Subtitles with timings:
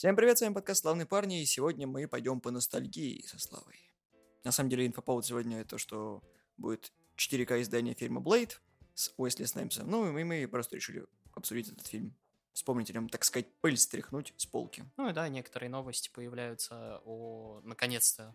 [0.00, 3.92] Всем привет, с вами подкаст «Славные парни», и сегодня мы пойдем по ностальгии со Славой.
[4.44, 6.22] На самом деле, инфоповод сегодня это, что
[6.56, 8.62] будет 4К издание фильма «Блейд»
[8.94, 9.90] с Уэсли Снайпсом.
[9.90, 12.16] Ну, и мы просто решили обсудить этот фильм.
[12.54, 14.86] Вспомнить о так сказать, пыль стряхнуть с полки.
[14.96, 18.34] Ну и да, некоторые новости появляются о, наконец-то,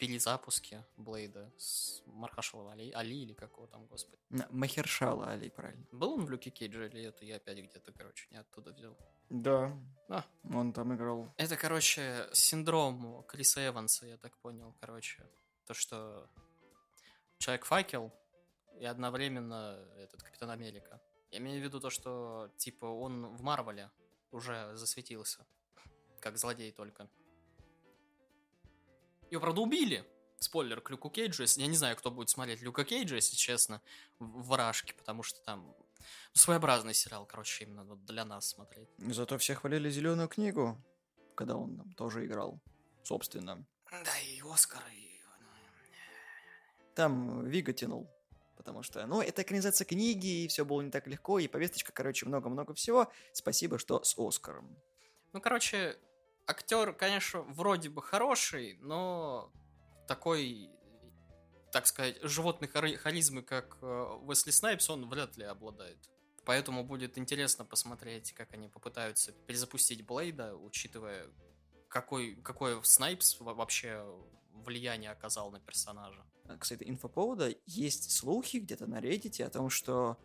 [0.00, 4.18] перезапуске Блейда с Мархашала Али, Али или какого там, господи.
[4.50, 5.86] Махершала Али, правильно.
[5.92, 8.96] Был он в Люке Кейдже или это я опять где-то, короче, не оттуда взял?
[9.28, 9.78] Да.
[10.08, 10.24] А.
[10.52, 11.32] Он там играл.
[11.36, 15.22] Это, короче, синдром Криса Эванса, я так понял, короче.
[15.66, 16.28] То, что
[17.38, 18.12] Человек-факел
[18.80, 21.00] и одновременно этот Капитан Америка.
[21.30, 23.90] Я имею в виду то, что, типа, он в Марвеле
[24.30, 25.46] уже засветился.
[26.20, 27.08] Как злодей только.
[29.30, 30.04] Его, правда, убили.
[30.38, 31.44] Спойлер к Люку Кейджу.
[31.56, 33.82] Я не знаю, кто будет смотреть Люка Кейджа, если честно,
[34.18, 38.88] в «Вражке», потому что там ну, своеобразный сериал, короче, именно вот для нас смотреть.
[38.98, 40.82] Зато все хвалили зеленую книгу,
[41.34, 42.60] когда он там тоже играл.
[43.02, 43.64] Собственно.
[43.90, 45.10] Да, и Оскар, и...
[46.94, 48.10] Там Вига тянул.
[48.56, 52.26] Потому что, ну, это экранизация книги, и все было не так легко, и повесточка, короче,
[52.26, 53.10] много-много всего.
[53.32, 54.76] Спасибо, что с Оскаром.
[55.32, 55.98] Ну, короче,
[56.50, 59.52] актер, конечно, вроде бы хороший, но
[60.08, 60.70] такой,
[61.72, 63.86] так сказать, животной хари- харизмы, как э,
[64.26, 65.98] Уэсли Снайпс, он вряд ли обладает.
[66.44, 71.26] Поэтому будет интересно посмотреть, как они попытаются перезапустить Блейда, учитывая,
[71.88, 74.04] какой, какое Снайпс во- вообще
[74.52, 76.24] влияние оказал на персонажа.
[76.48, 80.16] А, Кстати, инфоповода есть слухи где-то на Reddit о том, что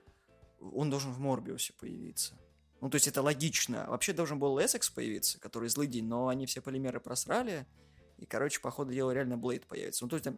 [0.59, 2.36] он должен в Морбиусе появиться.
[2.86, 3.88] Ну, то есть это логично.
[3.88, 7.66] Вообще должен был Эссекс появиться, который злыдень, но они все полимеры просрали.
[8.19, 10.05] И, короче, по ходу дела реально Блейд появится.
[10.05, 10.38] Ну, то есть там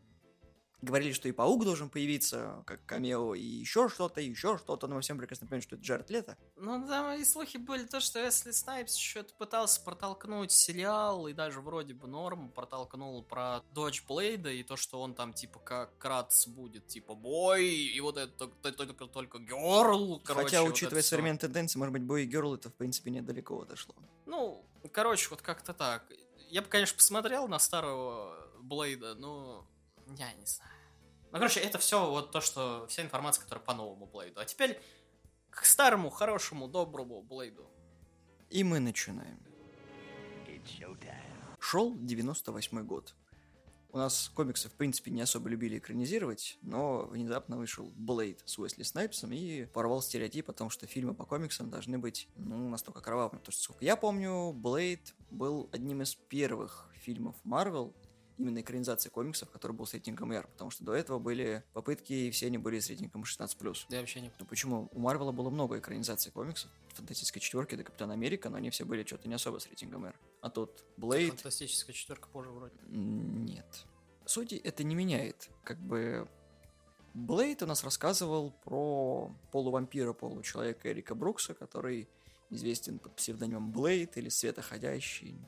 [0.81, 4.95] говорили, что и Паук должен появиться, как камео, и еще что-то, и еще что-то, но
[4.95, 6.38] мы всем прекрасно понимаем, что это Джаред Лето.
[6.56, 11.61] Ну, там и слухи были то, что Эсли Снайпс что-то пытался протолкнуть сериал, и даже
[11.61, 16.48] вроде бы норм протолкнул про дочь Блейда, и то, что он там, типа, как Кратс
[16.48, 20.45] будет, типа, бой, и вот это только, только, Герл, короче.
[20.45, 21.10] Хотя, вот учитывая всё.
[21.10, 23.95] современные тенденции, может быть, Бой и Герл это, в принципе, недалеко отошло.
[24.26, 26.05] Ну, короче, вот как-то так.
[26.49, 29.67] Я бы, конечно, посмотрел на старого Блейда, но
[30.15, 30.71] я не знаю.
[31.31, 34.39] Ну, короче, это все вот то, что вся информация, которая по новому Блейду.
[34.39, 34.81] А теперь
[35.49, 37.69] к старому, хорошему, доброму Блейду.
[38.49, 39.39] И мы начинаем.
[41.59, 43.15] Шел 98 год.
[43.89, 48.83] У нас комиксы, в принципе, не особо любили экранизировать, но внезапно вышел Блейд с Уэсли
[48.83, 53.39] Снайпсом и порвал стереотип о том, что фильмы по комиксам должны быть, ну, настолько кровавыми.
[53.39, 57.95] Потому что, сколько я помню, Блейд был одним из первых фильмов Марвел,
[58.37, 62.31] именно экранизации комиксов, который был с рейтингом R, потому что до этого были попытки, и
[62.31, 63.86] все они были с рейтингом 16+.
[63.89, 64.31] Я вообще не...
[64.39, 64.89] Ну почему?
[64.92, 69.03] У Марвела было много экранизаций комиксов, Фантастической четверки до Капитана Америка, но они все были
[69.03, 70.15] что-то не особо с рейтингом R.
[70.42, 71.30] А тут Блейд...
[71.31, 72.75] Фантастическая четверка позже вроде.
[72.87, 73.86] Нет.
[74.25, 75.49] Сути это не меняет.
[75.64, 76.27] Как бы
[77.14, 82.08] Блейд у нас рассказывал про полувампира, получеловека Эрика Брукса, который
[82.49, 85.39] известен под псевдонимом Блейд или Светоходящий.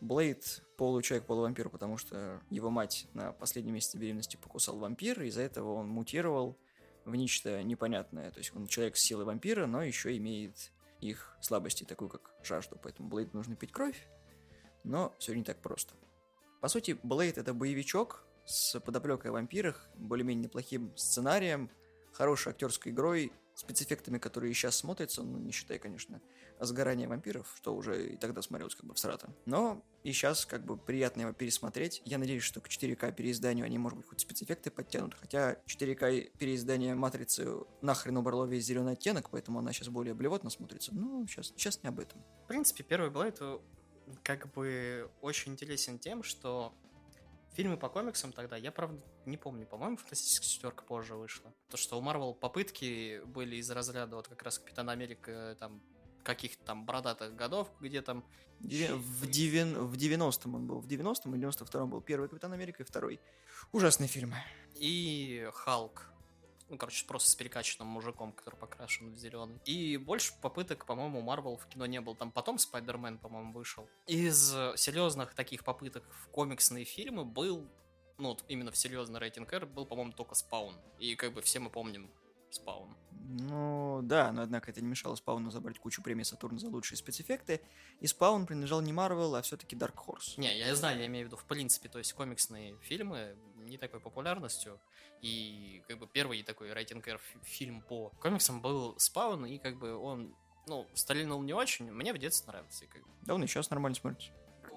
[0.00, 5.42] Блейд получеловек, полувампир, потому что его мать на последнем месяце беременности покусал вампир, и из-за
[5.42, 6.58] этого он мутировал
[7.04, 8.30] в нечто непонятное.
[8.30, 12.78] То есть он человек с силой вампира, но еще имеет их слабости, такую как жажду.
[12.82, 14.08] Поэтому Блейду нужно пить кровь,
[14.82, 15.94] но все не так просто.
[16.60, 21.70] По сути, Блейд это боевичок с подоплекой вампирах, более-менее неплохим сценарием,
[22.12, 26.20] хорошей актерской игрой, спецэффектами, которые сейчас смотрятся, ну, не считая, конечно,
[26.60, 29.34] сгорания вампиров, что уже и тогда смотрелось как бы всрато.
[29.46, 32.02] Но и сейчас как бы приятно его пересмотреть.
[32.04, 36.94] Я надеюсь, что к 4К переизданию они, может быть, хоть спецэффекты подтянут, хотя 4К переиздание
[36.94, 37.48] Матрицы
[37.80, 40.94] нахрен убрало весь зеленый оттенок, поэтому она сейчас более блевотно смотрится.
[40.94, 42.22] Ну, сейчас, сейчас не об этом.
[42.44, 43.58] В принципе, первый Блейд э,
[44.22, 46.74] как бы очень интересен тем, что
[47.54, 51.52] фильмы по комиксам тогда, я правда не помню, по-моему, Фантастическая четверка позже вышла.
[51.70, 55.82] То, что у Марвел попытки были из разряда вот как раз Капитан Америка там
[56.22, 58.24] каких-то там бородатых годов, где там
[58.60, 60.78] Девя- В, девян- в 90-м он был.
[60.80, 63.20] В 90-м и 92-м был первый Капитан Америка и второй.
[63.72, 64.36] Ужасные фильмы.
[64.76, 66.06] и Халк.
[66.68, 69.60] Ну, короче, просто с перекачанным мужиком, который покрашен в зеленый.
[69.64, 72.16] И больше попыток, по-моему, Марвел в кино не было.
[72.16, 73.88] Там потом Спайдермен, по-моему, вышел.
[74.06, 77.68] Из э, серьезных таких попыток в комиксные фильмы был,
[78.18, 80.76] ну, вот именно в серьезный рейтинг R, был, по-моему, только Спаун.
[80.98, 82.10] И как бы все мы помним
[82.50, 82.96] Спаун.
[83.26, 87.60] Ну, да, но однако это не мешало Спауну забрать кучу премий Сатурна за лучшие спецэффекты.
[88.00, 90.34] И Спаун принадлежал не Марвел, а все-таки Dark Horse.
[90.38, 94.00] Не, я знаю, я имею в виду в принципе, то есть комиксные фильмы не такой
[94.00, 94.80] популярностью.
[95.20, 99.94] И как бы первый такой рейтинг R фильм по комиксам был Спаун, и как бы
[99.96, 100.34] он
[100.66, 102.86] Ну, стрельнул не очень, мне в детстве нравился.
[102.86, 103.02] Как...
[103.02, 103.08] бы.
[103.22, 104.30] Да, он и сейчас нормально смотрится.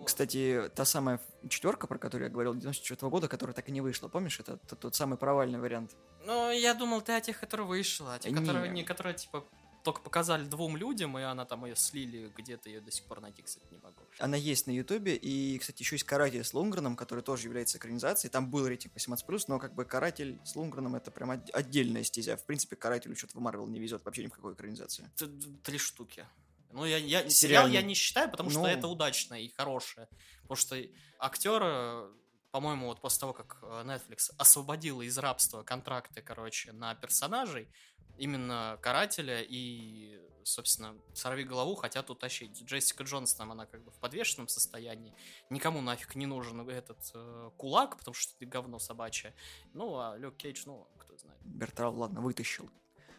[0.06, 1.20] Кстати, та самая
[1.50, 4.80] четверка, про которую я говорил, 94 года, которая так и не вышла, помнишь, это тот,
[4.80, 5.96] тот самый провальный вариант.
[6.26, 8.36] Ну, я думал, ты о тех, которые вышла, а те, Не.
[8.40, 9.44] которые, не, которые, типа,
[9.84, 13.42] только показали двум людям, и она там ее слили где-то, ее до сих пор найти,
[13.42, 14.02] кстати, не могу.
[14.20, 18.32] Она есть на Ютубе, и, кстати, еще есть «Каратель» с Лунгреном, который тоже является экранизацией.
[18.32, 22.36] Там был рейтинг 18+, но как бы «Каратель» с Лунгреном это прям от- отдельная стезя.
[22.36, 25.10] В принципе, «Карателю» что-то в Марвел не везет вообще ни в какой экранизации.
[25.64, 26.26] Три штуки.
[26.72, 27.30] Ну, я, я сериал
[27.68, 27.74] Сериальный.
[27.76, 28.68] я не считаю, потому что Ну.
[28.68, 30.08] это удачное и хорошее.
[30.42, 30.76] Потому что
[31.20, 32.10] актер,
[32.52, 37.70] по-моему, вот после того, как э, Netflix освободил из рабства контракты, короче, на персонажей,
[38.18, 42.62] именно Карателя и, собственно, Сорви голову хотят утащить.
[42.64, 45.14] Джессика Джонс там, она как бы в подвешенном состоянии.
[45.50, 49.34] Никому нафиг не нужен этот э, кулак, потому что ты говно собачье.
[49.74, 51.40] Ну, а Люк Кейдж, ну, кто знает.
[51.44, 52.70] Бертрал, ладно, вытащил.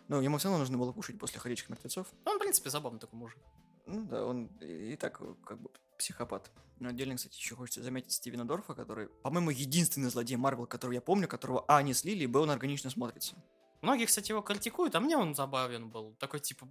[0.08, 2.06] Ну, ему все равно нужно было кушать после «Ходячих мертвецов».
[2.24, 3.38] Ну, он, в принципе, забавный такой мужик.
[3.86, 6.50] Ну да, он и, так как бы психопат.
[6.78, 11.00] Но отдельно, кстати, еще хочется заметить Стивена Дорфа, который, по-моему, единственный злодей Марвел, которого я
[11.00, 13.34] помню, которого А не слили, и Б он органично смотрится.
[13.80, 16.14] Многие, кстати, его критикуют, а мне он забавен был.
[16.18, 16.66] Такой, типа,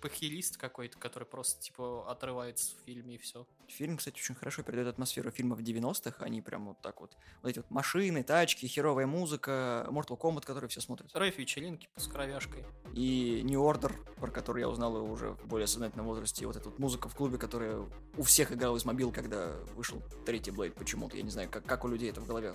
[0.00, 3.46] похилист какой-то, который просто, типа, отрывается в фильме и все.
[3.68, 6.24] Фильм, кстати, очень хорошо передает атмосферу фильмов 90-х.
[6.24, 7.16] Они прям вот так вот.
[7.42, 11.14] Вот эти вот машины, тачки, херовая музыка, Mortal Kombat, который все смотрят.
[11.14, 12.64] Рэйф вечеринки с кровяшкой.
[12.94, 16.44] И New Order, про который я узнал уже в более сознательном возрасте.
[16.44, 17.84] И вот эта вот музыка в клубе, которая
[18.16, 21.16] у всех играла из мобил, когда вышел третий Блейд почему-то.
[21.16, 22.54] Я не знаю, как, как у людей это в голове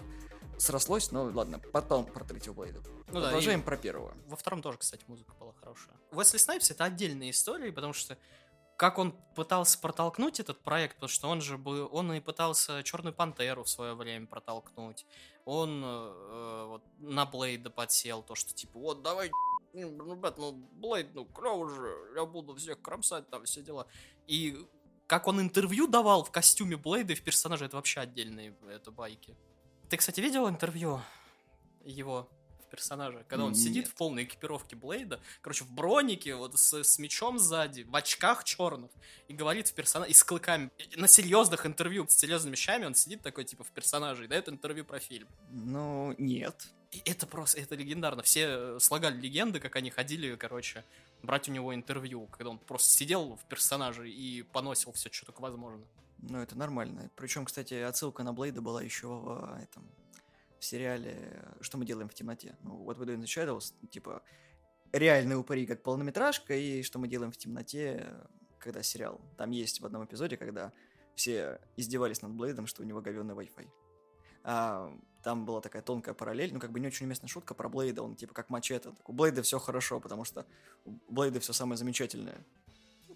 [0.62, 2.82] срослось, но ладно, потом про третьего Блейда.
[3.08, 4.14] Ну да, Продолжаем и про первого.
[4.28, 5.96] во втором тоже, кстати, музыка была хорошая.
[6.12, 8.18] Уэсли Снайпс это отдельная история, потому что
[8.78, 13.14] как он пытался протолкнуть этот проект, потому что он же был, он и пытался Черную
[13.14, 15.06] Пантеру в свое время протолкнуть.
[15.46, 19.30] Он э, вот на Блейда подсел, то что типа, вот давай,
[19.74, 23.86] ну, ну Блейд, ну клево же, я буду всех кромсать, там все дела.
[24.26, 24.58] И
[25.06, 29.36] как он интервью давал в костюме Блейда и в персонаже, это вообще отдельные это байки.
[29.92, 31.02] Ты, кстати, видел интервью
[31.84, 32.30] его
[32.66, 33.88] в персонаже, когда он сидит Нет.
[33.90, 38.90] в полной экипировке Блейда, короче, в бронике, вот с, с мечом сзади, в очках черных,
[39.28, 42.96] и говорит в персонаже, и с клыками, И на серьезных интервью, с серьезными вещами, он
[42.96, 45.28] сидит такой, типа, в персонаже, и дает интервью про фильм.
[45.50, 46.70] Ну, нет.
[46.92, 48.24] И это просто, это легендарно.
[48.24, 50.86] Все э, слагали легенды, как они ходили, короче,
[51.22, 55.42] брать у него интервью, когда он просто сидел в персонаже и поносил все, что только
[55.42, 55.84] возможно.
[56.22, 57.10] Ну, это нормально.
[57.16, 59.90] Причем, кстати, отсылка на Блейда была еще в э, этом
[60.60, 61.18] в сериале
[61.60, 62.56] «Что мы делаем в темноте».
[62.62, 64.22] Ну, What We Do in the Shadows, типа,
[64.92, 68.26] реальные упыри как полнометражка, и «Что мы делаем в темноте», э,
[68.60, 69.20] когда сериал.
[69.38, 70.72] Там есть в одном эпизоде, когда
[71.16, 73.68] все издевались над Блейдом, что у него говенный Wi-Fi.
[74.44, 78.04] А, там была такая тонкая параллель, ну, как бы не очень уместная шутка про Блейда,
[78.04, 78.92] он типа как мачете.
[78.92, 80.46] Так, у Блейда все хорошо, потому что
[80.86, 82.46] у Блейда все самое замечательное.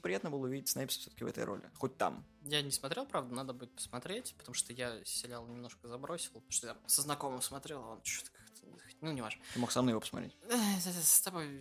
[0.06, 1.68] Приятно было увидеть Снайпса все-таки в этой роли.
[1.74, 2.24] Хоть там.
[2.44, 6.68] Я не смотрел, правда, надо будет посмотреть, потому что я сериал немножко забросил, потому что
[6.68, 8.68] я со знакомым смотрел, а он что-то как-то...
[9.02, 9.42] Ну, не важно.
[9.56, 10.38] Ты мог со мной его посмотреть.
[10.80, 11.60] С тобой,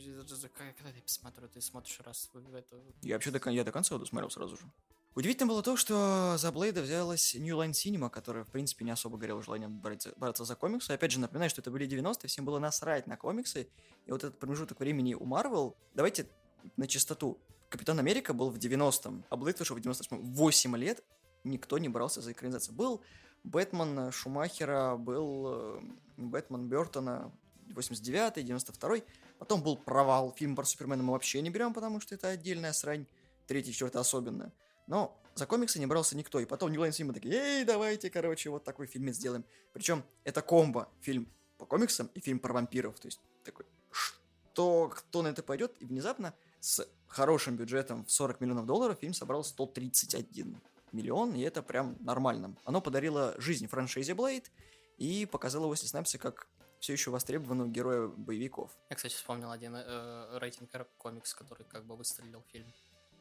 [0.76, 2.82] когда я посмотрю, ты смотришь раз в это...
[3.00, 4.70] Я вообще до, я до конца его досмотрел сразу же.
[5.14, 9.16] Удивительно было то, что за Блейда взялась New Line Cinema, которая, в принципе, не особо
[9.16, 10.90] горела желанием брать- бороться за комиксы.
[10.90, 13.70] Опять же, напоминаю, что это были 90-е, всем было насрать на комиксы.
[14.04, 16.28] И вот этот промежуток времени у Marvel, давайте
[16.76, 17.40] на чистоту.
[17.74, 20.32] Капитан Америка был в 90-м, а Блейд вышел в 98-м.
[20.32, 21.02] 8 лет
[21.42, 22.72] никто не брался за экранизацию.
[22.72, 23.02] Был
[23.42, 25.80] Бэтмен Шумахера, был э,
[26.16, 27.32] Бэтмен Бертона
[27.70, 29.02] 89-й, 92-й.
[29.40, 30.32] Потом был провал.
[30.36, 33.06] Фильм про Супермена мы вообще не берем, потому что это отдельная срань.
[33.48, 34.52] Третий, четвертый особенно.
[34.86, 36.38] Но за комиксы не брался никто.
[36.38, 39.44] И потом Line Cinema такие, эй, давайте, короче, вот такой фильм сделаем.
[39.72, 40.88] Причем это комбо.
[41.00, 41.26] Фильм
[41.58, 43.00] по комиксам и фильм про вампиров.
[43.00, 45.74] То есть такой, что, кто на это пойдет?
[45.80, 50.60] И внезапно с хорошим бюджетом в 40 миллионов долларов фильм собрал 131
[50.92, 52.56] миллион, и это прям нормально.
[52.64, 54.50] Оно подарило жизнь франшизе Блейд
[54.96, 56.48] и показало Уэсли Снайпса как
[56.80, 58.70] все еще востребованного героя боевиков.
[58.88, 62.72] Я, кстати, вспомнил один э, рейтинг R комикс, который как бы выстрелил фильм.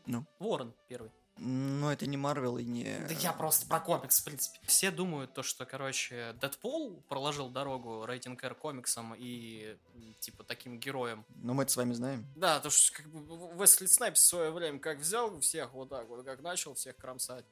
[0.06, 0.26] Ну?
[0.40, 1.12] Ворон первый.
[1.38, 3.00] Но это не Марвел и не...
[3.08, 4.60] Да я просто про комикс, в принципе.
[4.66, 9.78] Все думают то, что, короче, Дэдпул проложил дорогу рейтинг R комиксам и,
[10.20, 11.26] типа, таким героям.
[11.36, 12.26] Но мы это с вами знаем.
[12.36, 16.08] Да, то что, как бы, Уэсли Снайпс в свое время как взял всех вот так
[16.08, 17.46] вот, как начал всех кромсать.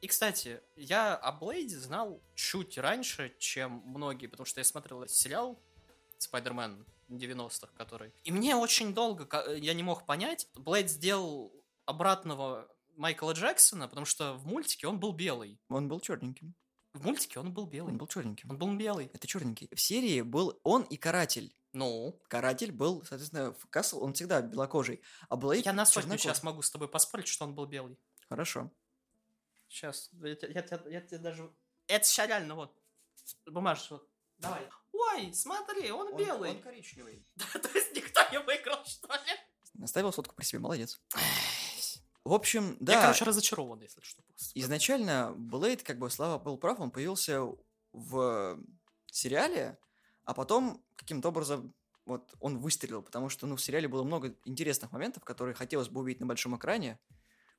[0.00, 5.58] И, кстати, я о Блейде знал чуть раньше, чем многие, потому что я смотрел сериал
[6.18, 8.12] Спайдермен 90-х, который...
[8.22, 11.52] И мне очень долго, я не мог понять, Блейд сделал
[11.84, 12.68] обратного
[12.98, 15.60] Майкла Джексона, потому что в мультике он был белый.
[15.68, 16.54] Он был черненьким.
[16.94, 17.92] В мультике он был белый.
[17.92, 18.50] Он был черненьким.
[18.50, 19.06] Он был белый.
[19.14, 19.68] Это черненький.
[19.74, 21.54] В серии был он и каратель.
[21.74, 26.22] Ну, Каратель был, соответственно, в Касл, он всегда белокожий, а Блейд я на сотню чернокожий.
[26.22, 27.98] сейчас могу с тобой поспорить, что он был белый.
[28.28, 28.70] Хорошо.
[29.68, 31.52] Сейчас, я, я, те- я тебе даже...
[31.86, 32.74] Это сейчас реально, вот,
[33.46, 34.08] бумажка, вот.
[34.38, 34.66] Давай.
[34.92, 36.58] Ой, смотри, он, белый.
[36.60, 37.26] коричневый.
[37.52, 39.84] То есть никто не выиграл, что ли?
[39.84, 40.98] Оставил сотку при себе, молодец.
[42.28, 44.22] В общем, да, Я, короче, разочарован, если что.
[44.54, 47.40] изначально Блейд, как бы Слава был прав, он появился
[47.94, 48.58] в
[49.06, 49.78] сериале,
[50.24, 54.92] а потом каким-то образом вот он выстрелил, потому что ну, в сериале было много интересных
[54.92, 56.98] моментов, которые хотелось бы увидеть на большом экране,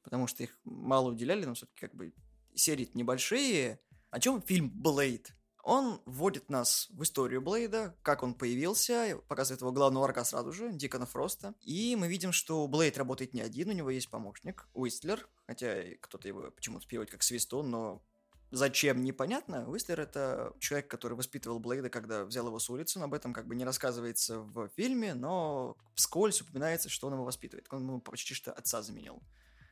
[0.04, 2.14] потому что их мало уделяли, но все-таки как бы
[2.54, 3.80] серии небольшие.
[4.12, 5.34] О чем фильм Блейд?
[5.70, 10.72] Он вводит нас в историю Блейда, как он появился, показывает его главного врага сразу же,
[10.72, 11.54] Дикона Фроста.
[11.62, 16.28] И мы видим, что Блейд работает не один, у него есть помощник, Уистлер, хотя кто-то
[16.28, 18.02] его почему-то переводит как Свистун, но
[18.50, 19.70] зачем, непонятно.
[19.70, 23.46] Уистлер— это человек, который воспитывал Блейда, когда взял его с улицы, но об этом как
[23.46, 27.68] бы не рассказывается в фильме, но вскользь упоминается, что он его воспитывает.
[27.70, 29.22] Он ему почти что отца заменил.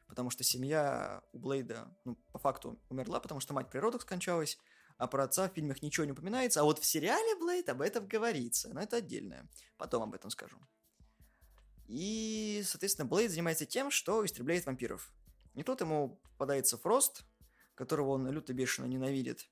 [0.07, 4.59] Потому что семья у Блейда, ну, по факту, умерла, потому что мать при скончалась,
[4.97, 8.07] а про отца в фильмах ничего не упоминается, а вот в сериале Блейд об этом
[8.07, 9.47] говорится, но это отдельное.
[9.77, 10.57] Потом об этом скажу.
[11.87, 15.13] И, соответственно, Блейд занимается тем, что истребляет вампиров.
[15.53, 17.23] И тут ему попадается Фрост,
[17.75, 19.47] которого он люто бешено ненавидит.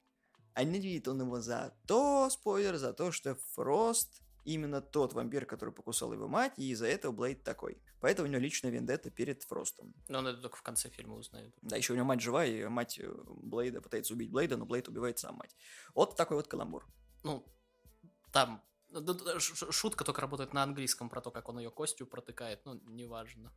[0.53, 5.73] А ненавидит он его за то, спойлер, за то, что Фрост именно тот вампир, который
[5.73, 7.81] покусал его мать, и из-за этого Блейд такой.
[7.99, 9.93] Поэтому у него личная вендетта перед Фростом.
[10.07, 11.53] Но он это только в конце фильма узнает.
[11.61, 14.87] Да, еще у него мать жива, и мать э, Блейда пытается убить Блейда, но Блейд
[14.87, 15.55] убивает сам мать.
[15.93, 16.87] Вот такой вот каламбур.
[17.23, 17.45] Ну,
[18.31, 18.63] там
[19.39, 23.51] ш- шутка только работает на английском про то, как он ее костью протыкает, ну, неважно.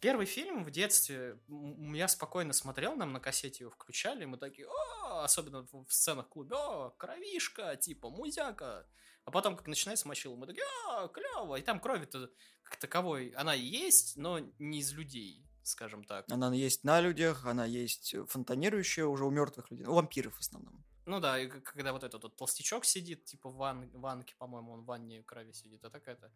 [0.00, 4.66] Первый фильм в детстве я спокойно смотрел, нам на кассете его включали, и мы такие,
[4.66, 8.86] о, особенно в в сценах в клубе, о, кровишка, типа, музяка.
[9.24, 12.30] А потом, как начинается мочило, мы такие, о, клево, и там крови-то
[12.62, 16.30] как таковой, она есть, но не из людей, скажем так.
[16.30, 20.84] Она есть на людях, она есть фонтанирующая уже у мертвых людей, у вампиров в основном.
[21.06, 24.82] Ну да, и когда вот этот вот толстячок сидит, типа в ван- ванке, по-моему, он
[24.82, 26.32] в ванне крови сидит, это какая-то...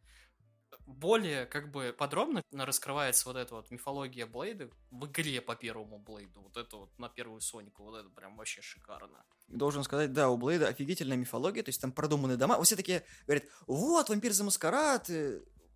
[0.87, 6.41] Более как бы подробно раскрывается вот эта вот мифология Блейда в игре по первому Блейду.
[6.43, 9.25] Вот это вот на первую Сонику, вот это прям вообще шикарно.
[9.49, 12.61] Должен сказать, да, у Блейда офигительная мифология, то есть там продуманные дома.
[12.63, 15.11] Все такие говорят, вот, вампир за маскарад.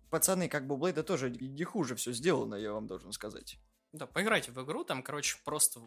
[0.09, 3.59] Пацаны, как бы у Блейда тоже не хуже все сделано, я вам должен сказать.
[3.91, 5.81] Да, поиграйте в игру, там, короче, просто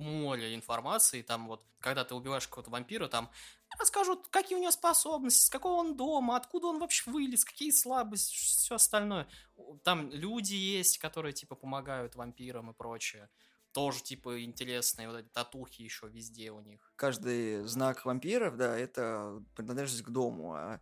[0.00, 3.30] море информации, там вот, когда ты убиваешь какого-то вампира, там
[3.78, 8.34] расскажут, какие у него способности, с какого он дома, откуда он вообще вылез, какие слабости,
[8.34, 9.28] все остальное.
[9.84, 13.28] Там люди есть, которые, типа, помогают вампирам и прочее.
[13.72, 16.92] Тоже, типа, интересные, вот эти татухи еще везде у них.
[16.96, 20.54] Каждый знак вампиров, да, это принадлежность к дому.
[20.54, 20.80] А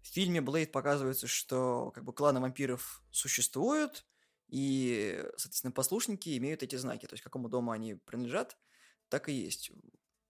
[0.00, 4.06] в фильме Блейд показывается, что как бы кланы вампиров существуют,
[4.48, 7.06] и, соответственно, послушники имеют эти знаки.
[7.06, 8.56] То есть, какому дому они принадлежат,
[9.08, 9.70] так и есть.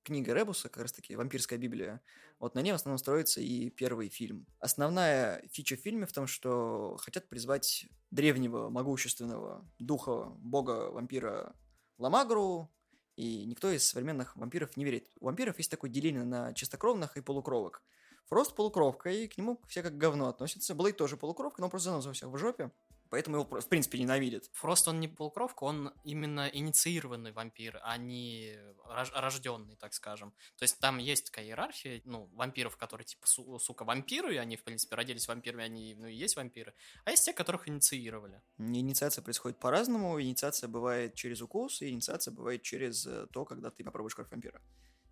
[0.05, 2.01] Книга Ребуса, как раз таки, вампирская Библия,
[2.41, 4.47] вот на ней в основном строится и первый фильм.
[4.59, 11.55] Основная фича в фильме в том, что хотят призвать древнего, могущественного духа бога-вампира
[12.03, 12.69] Ламагру,
[13.15, 15.09] и никто из современных вампиров не верит.
[15.21, 17.81] У вампиров есть такое деление на чистокровных и полукровок.
[18.25, 20.75] Фрост полукровка, и к нему все как к говну относятся.
[20.75, 22.73] Блейд тоже полукровка, но он просто заносит всех в жопе.
[23.13, 24.49] Поэтому его, в принципе, ненавидят.
[24.55, 28.57] Фрост, он не полукровка, он именно инициированный вампир, а не
[28.89, 30.33] рож- рожденный, так скажем.
[30.57, 34.57] То есть там есть такая иерархия, ну, вампиров, которые типа, су- сука, вампиры, и они,
[34.57, 36.73] в принципе, родились вампирами, они, ну, и есть вампиры.
[37.05, 38.41] А есть те, которых инициировали.
[38.57, 40.19] Инициация происходит по-разному.
[40.19, 44.59] Инициация бывает через укус, и инициация бывает через э, то, когда ты попробуешь кровь вампира.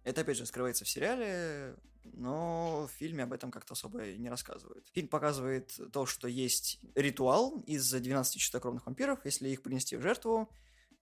[0.04, 4.30] Это, опять же, скрывается в сериале, но в фильме об этом как-то особо и не
[4.30, 4.88] рассказывают.
[4.94, 9.20] Фильм показывает то, что есть ритуал из 12 чистокровных вампиров.
[9.24, 10.48] Если их принести в жертву,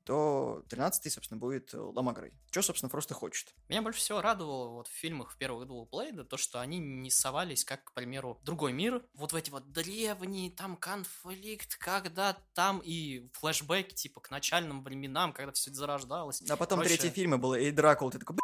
[0.04, 2.32] то 13-й, собственно, будет Ламагрой.
[2.50, 3.54] Что, собственно, просто хочет.
[3.68, 7.10] Меня больше всего радовало вот в фильмах в первых двух Блейда то, что они не
[7.10, 12.80] совались, как, к примеру, другой мир, вот в эти вот древние там конфликт, когда там
[12.82, 16.40] и флешбеки, типа, к начальным временам, когда все это зарождалось.
[16.48, 18.38] А потом Короче- третий фильм было, и Дракул, ты такой,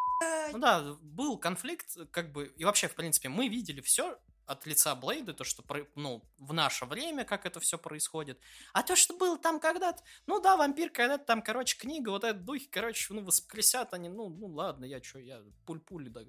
[0.52, 4.94] Ну да, был конфликт, как бы, и вообще, в принципе, мы видели все от лица
[4.94, 8.38] Блейда, то, что, ну, в наше время, как это все происходит.
[8.72, 12.44] А то, что было там когда-то, ну да, вампир когда-то там, короче, книга, вот этот
[12.44, 16.20] духи, короче, ну, воскресят они, ну, ну ладно, я что, я пуль-пуль, да,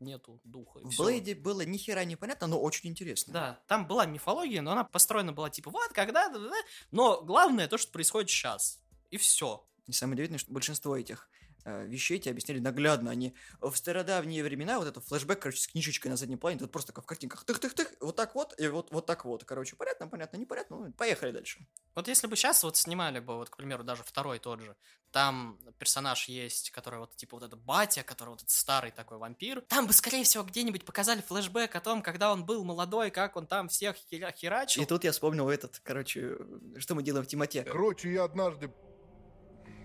[0.00, 0.80] нету духа.
[0.82, 0.96] В.
[0.98, 3.32] Блейде было ни хера непонятно, но очень интересно.
[3.32, 6.54] Да, там была мифология, но она построена была типа вот, когда, да, да,
[6.90, 8.80] но главное то, что происходит сейчас.
[9.10, 9.66] И все.
[9.86, 13.10] И самое удивительное, что большинство этих э, вещей тебе объясняли наглядно.
[13.10, 16.92] Они в стародавние времена, вот это флешбэк, короче, с книжечкой на заднем плане, тут просто
[16.92, 19.44] как в картинках, тых-тых-тых, вот так вот, и вот, вот так вот.
[19.44, 21.66] Короче, понятно, понятно, непонятно, ну, поехали дальше.
[21.94, 24.76] Вот если бы сейчас вот снимали бы, вот, к примеру, даже второй тот же,
[25.10, 29.60] там персонаж есть, который вот, типа, вот этот батя, который вот этот старый такой вампир,
[29.60, 33.46] там бы, скорее всего, где-нибудь показали флешбэк о том, когда он был молодой, как он
[33.46, 34.82] там всех хера херачил.
[34.82, 36.36] И тут я вспомнил этот, короче,
[36.78, 37.62] что мы делаем в темноте.
[37.62, 38.72] Короче, я однажды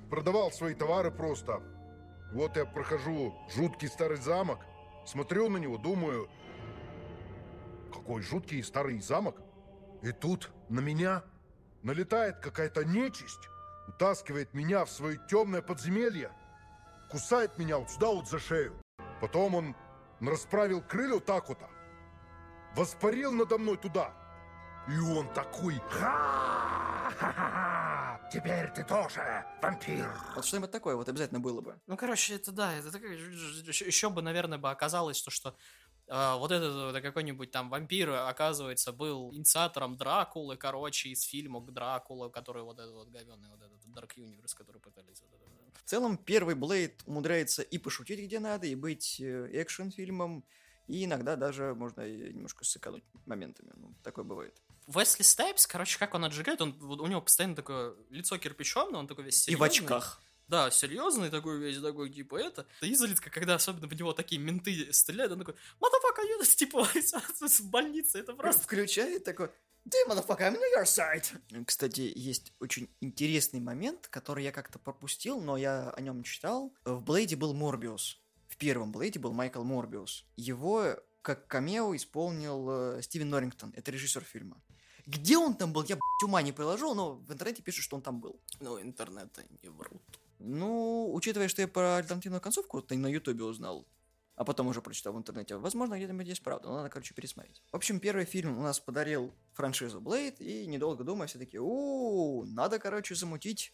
[0.09, 1.61] продавал свои товары просто.
[2.33, 4.65] Вот я прохожу жуткий старый замок,
[5.05, 6.29] смотрю на него, думаю,
[7.93, 9.41] какой жуткий старый замок.
[10.01, 11.23] И тут на меня
[11.83, 13.49] налетает какая-то нечисть,
[13.87, 16.31] утаскивает меня в свое темное подземелье,
[17.09, 18.73] кусает меня вот сюда вот за шею.
[19.19, 19.75] Потом он
[20.21, 21.57] расправил крылья вот так вот,
[22.75, 24.13] воспарил надо мной туда.
[24.87, 27.49] И он такой, ха-ха-ха,
[28.31, 30.09] теперь ты тоже вампир.
[30.35, 31.79] Вот что-нибудь такое вот обязательно было бы.
[31.87, 35.55] Ну, короче, это да, это такая- еще, бы, наверное, бы оказалось, что, что
[36.07, 42.29] а, вот этот вот какой-нибудь там вампир, оказывается, был инициатором Дракулы, короче, из фильма Дракула,
[42.29, 45.21] который вот этот вот говенный, вот этот Dark Universe, который пытались...
[45.21, 45.49] вот это.
[45.79, 50.43] В целом, первый Блейд умудряется и пошутить где надо, и быть э, экшн-фильмом,
[50.87, 53.71] и иногда даже можно немножко сэкономить моментами.
[53.75, 54.59] Ну, такое бывает.
[54.89, 59.07] Wesley Снайпс, короче, как он отжигает, он, у него постоянно такое лицо кирпичом, но он
[59.07, 59.67] такой весь И в серьезный.
[59.67, 60.21] очках.
[60.47, 62.65] Да, серьезный такой весь, такой, типа, это.
[62.81, 66.83] Да изредка, когда особенно в него такие менты стреляют, он такой, you just», типа,
[67.39, 68.63] в больнице, это просто...
[68.63, 69.51] Включает такой,
[69.89, 71.65] ты, motherfucker, I'm on your side.
[71.65, 76.73] Кстати, есть очень интересный момент, который я как-то пропустил, но я о нем читал.
[76.83, 78.19] В Блейде был Морбиус.
[78.47, 80.25] В первом Блейде был Майкл Морбиус.
[80.35, 83.73] Его как камео исполнил э, Стивен Норрингтон.
[83.75, 84.61] Это режиссер фильма.
[85.09, 88.03] Где он там был, я, блядь, ума не приложил, но в интернете пишут, что он
[88.03, 88.39] там был.
[88.59, 90.03] Ну, интернеты не врут.
[90.37, 93.87] Ну, учитывая, что я про альтернативную концовку на Ютубе узнал,
[94.35, 97.63] а потом уже прочитал в интернете, возможно, где-нибудь есть правда, но надо, короче, пересмотреть.
[97.71, 102.45] В общем, первый фильм у нас подарил франшизу Блейд, и недолго думая, все таки у
[102.45, 103.73] надо, короче, замутить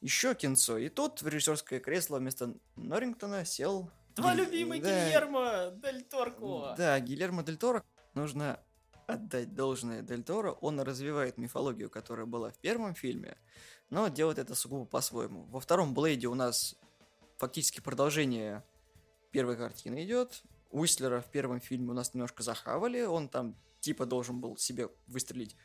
[0.00, 0.78] еще кинцо.
[0.78, 3.90] И тут в режиссерское кресло вместо Норрингтона сел...
[4.14, 6.74] Два Гиль- любимый да, Гильермо Дель Торко.
[6.78, 7.84] Да, Гильермо Дель Торо.
[8.14, 8.58] Нужно
[9.06, 10.52] отдать должное Дель Торо.
[10.52, 13.36] Он развивает мифологию, которая была в первом фильме,
[13.90, 15.44] но делает это сугубо по-своему.
[15.44, 16.76] Во втором Блейде у нас
[17.38, 18.64] фактически продолжение
[19.30, 20.42] первой картины идет.
[20.70, 23.02] Уистлера в первом фильме у нас немножко захавали.
[23.02, 25.56] Он там типа должен был себе выстрелить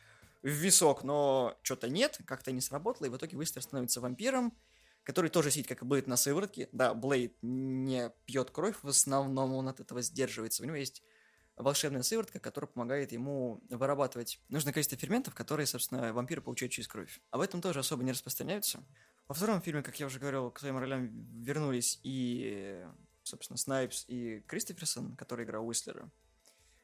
[0.42, 4.56] в висок, но что-то нет, как-то не сработало, и в итоге Уистлер становится вампиром,
[5.04, 6.68] который тоже сидит, как и Блейд, на сыворотке.
[6.72, 10.62] Да, Блейд не пьет кровь, в основном он от этого сдерживается.
[10.62, 11.02] У него есть
[11.56, 17.20] волшебная сыворотка, которая помогает ему вырабатывать нужное количество ферментов, которые, собственно, вампиры получают через кровь.
[17.30, 18.82] Об этом тоже особо не распространяются.
[19.28, 21.08] Во втором фильме, как я уже говорил, к своим ролям
[21.42, 22.84] вернулись и,
[23.22, 26.10] собственно, Снайпс и Кристоферсон, который играл Уистлера.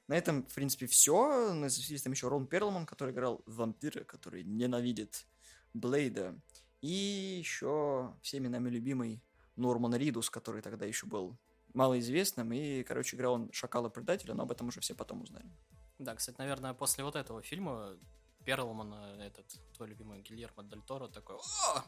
[0.07, 1.53] На этом, в принципе, все.
[1.65, 5.27] Есть там еще Рон Перлман, который играл вампира, который ненавидит
[5.75, 6.35] Блейда.
[6.81, 9.23] И еще всеми нами любимый
[9.57, 11.37] Норман Ридус, который тогда еще был
[11.75, 12.53] малоизвестным.
[12.53, 15.47] И, короче, играл он Шакала-предателя, но об этом уже все потом узнали.
[15.99, 17.97] Да, кстати, наверное, после вот этого фильма
[18.45, 21.85] Перлман, э, этот твой любимый Гильермо Дель Торо такой, о,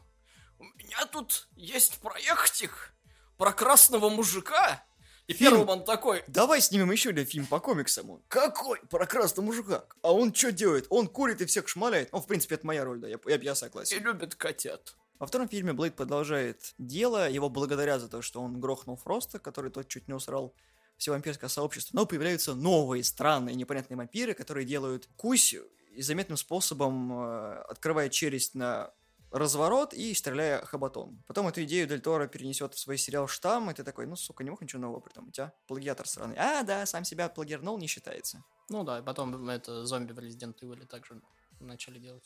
[0.58, 2.92] у меня тут есть проектик
[3.38, 4.84] про красного мужика.
[5.26, 5.58] И Фильм.
[5.58, 8.10] Перлман такой, Давай снимем еще один фильм по комиксам.
[8.10, 8.80] Он, Какой?
[8.90, 9.84] Про красного мужика.
[10.02, 10.86] А он что делает?
[10.90, 12.12] Он курит и всех шмаляет.
[12.12, 14.02] Ну, в принципе, это моя роль, да, я, я, я и согласен.
[14.02, 14.96] любит котят.
[15.20, 17.28] Во втором фильме Блейд продолжает дело.
[17.28, 20.54] Его благодарят за то, что он грохнул Фроста, который тот чуть не усрал
[20.96, 21.94] все вампирское сообщество.
[21.94, 25.54] Но появляются новые странные непонятные вампиры, которые делают кусь
[25.90, 28.94] и заметным способом э, открывая челюсть на
[29.30, 31.22] разворот и стреляя хоботом.
[31.26, 34.42] Потом эту идею Дель Торо перенесет в свой сериал «Штамм», и ты такой, ну, сука,
[34.42, 35.52] не мог ничего нового придумать, а?
[35.66, 36.36] Плагиатор сраный.
[36.38, 38.42] А, да, сам себя плагиарнул, не считается.
[38.70, 41.20] Ну да, и потом это зомби в Resident Evil также
[41.60, 42.24] начали делать.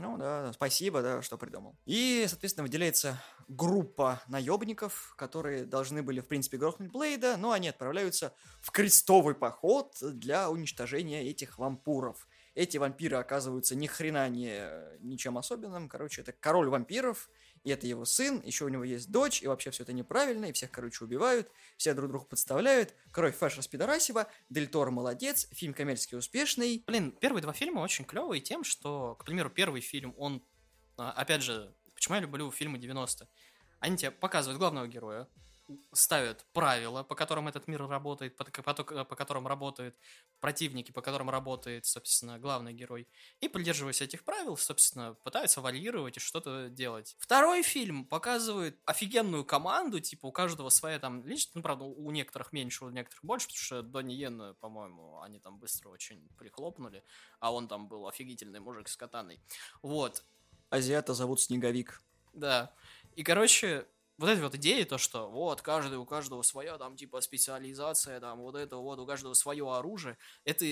[0.00, 1.76] Ну да, спасибо, да, что придумал.
[1.84, 8.34] И, соответственно, выделяется группа наемников, которые должны были, в принципе, грохнуть Блейда, но они отправляются
[8.60, 12.26] в крестовый поход для уничтожения этих вампуров.
[12.54, 14.62] Эти вампиры оказываются ни хрена не
[15.00, 15.88] ничем особенным.
[15.88, 17.30] Короче, это король вампиров,
[17.64, 20.52] и это его сын, еще у него есть дочь, и вообще все это неправильно, и
[20.52, 22.94] всех, короче, убивают, все друг друга подставляют.
[23.12, 26.82] Кровь Фэш распидорасива, Дель Торо молодец, фильм коммерчески успешный.
[26.86, 30.42] Блин, первые два фильма очень клевые тем, что, к примеру, первый фильм, он,
[30.96, 33.28] а, опять же, почему я люблю фильмы 90
[33.78, 35.28] Они тебе показывают главного героя,
[35.92, 39.96] ставят правила, по которым этот мир работает, по, по, по которым работают
[40.40, 43.08] противники, по которым работает, собственно, главный герой.
[43.40, 47.16] И, придерживаясь этих правил, собственно, пытаются варьировать и что-то делать.
[47.18, 52.52] Второй фильм показывает офигенную команду, типа у каждого своя там личность, ну, правда, у некоторых
[52.52, 57.04] меньше, у некоторых больше, потому что Донни Йен, по-моему, они там быстро очень прихлопнули,
[57.40, 59.40] а он там был офигительный мужик с катаной.
[59.82, 60.24] Вот.
[60.70, 62.02] Азиата зовут Снеговик.
[62.32, 62.74] Да.
[63.14, 63.86] И, короче,
[64.18, 68.40] вот эта вот идея, то, что вот каждый, у каждого своя там типа специализация, там
[68.40, 70.66] вот это вот, у каждого свое оружие, это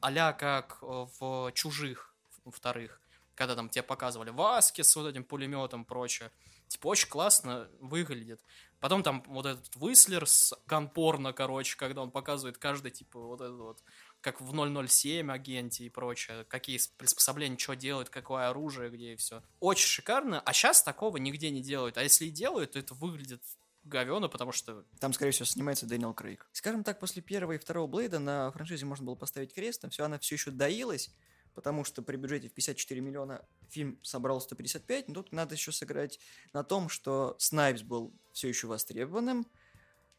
[0.00, 3.00] а как в «Чужих» вторых,
[3.34, 6.30] когда там тебе показывали Васки с вот этим пулеметом и прочее.
[6.68, 8.40] Типа очень классно выглядит.
[8.80, 13.58] Потом там вот этот Выслер с ганпорно, короче, когда он показывает каждый, типа, вот этот
[13.58, 13.82] вот
[14.26, 19.40] как в 007 агенте и прочее, какие приспособления, что делают, какое оружие, где и все.
[19.60, 21.96] Очень шикарно, а сейчас такого нигде не делают.
[21.96, 23.40] А если и делают, то это выглядит
[23.84, 24.84] говёно, потому что...
[24.98, 26.44] Там, скорее всего, снимается Дэниел Крейг.
[26.50, 30.04] Скажем так, после первого и второго Блейда на франшизе можно было поставить крест, но все,
[30.04, 31.14] она все еще доилась,
[31.54, 36.18] потому что при бюджете в 54 миллиона фильм собрал 155, но тут надо еще сыграть
[36.52, 39.46] на том, что Снайпс был все еще востребованным,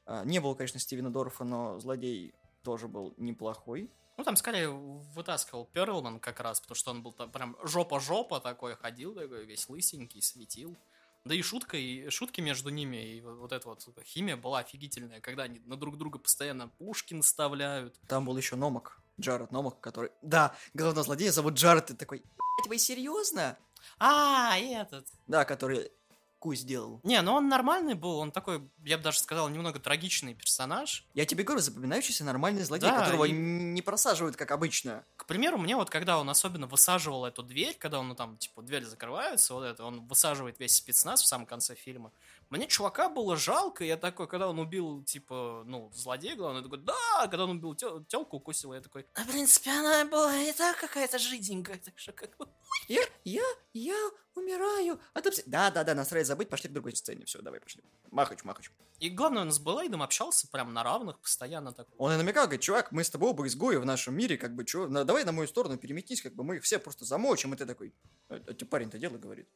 [0.05, 2.33] а, не было, конечно, Стивена Дорфа, но злодей
[2.67, 3.89] тоже был неплохой.
[4.17, 8.75] Ну, там скорее вытаскивал Перлман как раз, потому что он был там прям жопа-жопа такой,
[8.75, 10.75] ходил такой, весь лысенький, светил.
[11.23, 15.43] Да и шутка, и шутки между ними, и вот эта вот химия была офигительная, когда
[15.43, 17.97] они на друг друга постоянно пушки наставляют.
[18.09, 20.11] Там был еще Номок, Джаред Номок, который...
[20.21, 22.21] Да, главного злодея зовут Джаред, и такой,
[22.67, 23.57] вы серьезно?
[23.97, 25.07] А, этот.
[25.27, 25.89] Да, который
[26.39, 26.99] Ку сделал.
[27.03, 31.05] Не, ну он нормальный был, он такой, я бы даже сказал, немного трагичный персонаж.
[31.15, 33.31] Я тебе говорю, запоминающийся нормальный злодей, да, которого и...
[33.31, 35.03] не просаживают, как обычно.
[35.15, 38.61] К примеру, мне вот когда он особенно высаживал эту дверь, когда он, ну там, типа,
[38.61, 42.11] дверь закрывается, вот это, он высаживает весь спецназ в самом конце фильма,
[42.49, 46.79] мне чувака было жалко, я такой, когда он убил, типа, ну, злодея главное, я такой,
[46.79, 50.51] да, когда он убил тел- телку, укусил, я такой, а, в принципе, она была и
[50.53, 52.47] так какая-то жиденькая, так что как бы...
[52.87, 54.99] Я, я, я умираю.
[55.13, 55.31] А ты...
[55.45, 57.25] Да, да, да, настроить забыть, пошли к другой сцене.
[57.25, 57.83] Все, давай, пошли.
[58.11, 58.71] Махач, махач.
[58.99, 61.87] И главное, он с Блейдом общался прям на равных, постоянно так.
[61.97, 64.65] Он и намекал, говорит, чувак, мы с тобой оба изгои в нашем мире, как бы,
[64.65, 67.65] чё, давай на мою сторону переметнись, как бы, мы их все просто замочим, и ты
[67.65, 67.93] такой,
[68.29, 69.47] а, а парень-то дело говорит.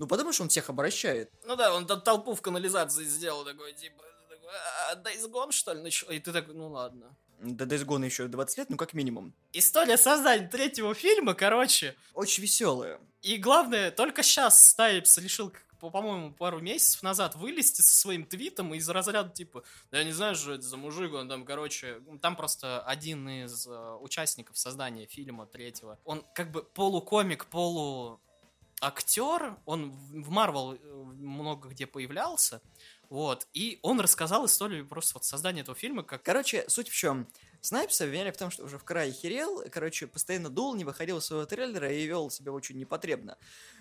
[0.00, 1.30] Ну, потому что он всех обращает.
[1.44, 4.02] Ну да, он толпу в канализации сделал, такой, типа,
[4.90, 6.08] а, Days Gone, что ли, начал?
[6.08, 7.14] И ты такой, ну ладно.
[7.38, 9.34] До Days Gone еще 20 лет, ну как минимум.
[9.52, 11.96] История создания третьего фильма, короче.
[12.14, 12.98] Очень веселая.
[13.20, 18.88] И главное, только сейчас Стайпс решил по-моему, пару месяцев назад вылезти со своим твитом из
[18.88, 22.82] разряда типа, да я не знаю, что это за мужик, он там, короче, там просто
[22.82, 28.20] один из э, участников создания фильма третьего, он как бы полукомик, полу
[28.80, 32.62] актер, он в Марвел э, много где появлялся,
[33.08, 33.46] вот.
[33.52, 36.22] И он рассказал историю просто вот создания этого фильма, как...
[36.22, 37.28] Короче, суть в чем?
[37.60, 41.26] Снайпса обвиняли в том, что уже в край херел, короче, постоянно дул, не выходил из
[41.26, 43.36] своего трейлера и вел себя очень непотребно.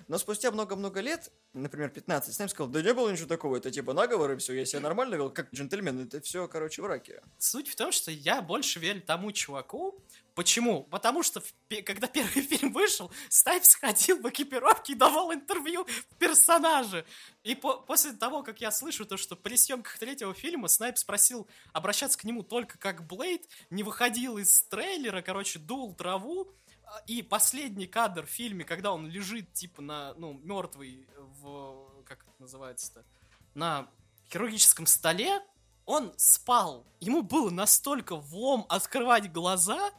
[0.08, 3.94] Но спустя много-много лет, например, 15, Снайп сказал, да не было ничего такого, это типа
[3.94, 7.22] наговор и все, я себя нормально вел, как джентльмен, это все, короче, в раке.
[7.38, 10.04] Суть в том, что я больше верю тому чуваку,
[10.40, 10.84] Почему?
[10.84, 11.44] Потому что
[11.86, 15.86] когда первый фильм вышел, Снайпс ходил в экипировке и давал интервью в
[16.18, 17.06] персонаже.
[17.44, 21.46] И по после того, как я слышу то, что при съемках третьего фильма Снайпс просил
[21.74, 26.52] обращаться к нему только как Блейд, не выходил из трейлера, короче, дул траву,
[27.06, 31.08] и последний кадр в фильме, когда он лежит, типа, на, ну, мертвый
[31.42, 33.06] в, как это называется-то,
[33.54, 33.88] на
[34.32, 35.42] хирургическом столе,
[35.86, 36.86] он спал.
[37.00, 39.92] Ему было настолько влом открывать глаза,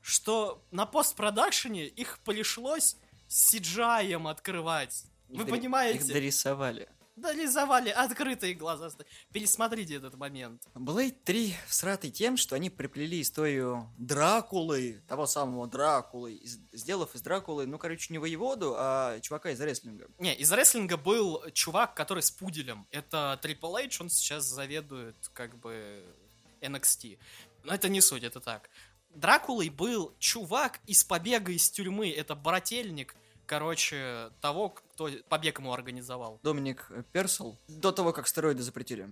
[0.00, 2.96] что на постпродакшене их пришлось
[3.28, 5.04] CGI открывать.
[5.28, 5.98] Вы их понимаете?
[5.98, 6.88] Их дорисовали.
[7.16, 8.90] Дорисовали открытые глаза.
[9.32, 10.62] Пересмотрите этот момент.
[10.74, 16.38] Blade 3 всратый тем, что они приплели историю Дракулы, того самого Дракулы,
[16.72, 20.08] сделав из Дракулы, ну, короче, не воеводу, а чувака из рестлинга.
[20.18, 22.86] Не, из рестлинга был чувак, который с пуделем.
[22.90, 26.04] Это Triple H, он сейчас заведует, как бы,
[26.60, 27.18] NXT.
[27.64, 28.68] Но это не суть, это так.
[29.14, 32.10] Дракулой был чувак из побега из тюрьмы.
[32.10, 36.40] Это брательник, короче, того, кто побег ему организовал.
[36.42, 37.58] Доминик Персел.
[37.68, 39.08] До того, как стероиды запретили.